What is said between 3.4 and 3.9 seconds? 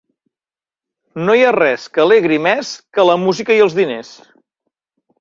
i els